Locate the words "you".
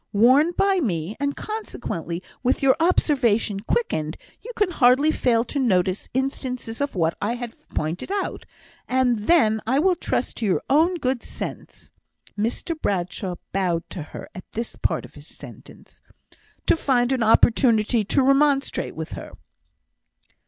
4.41-4.49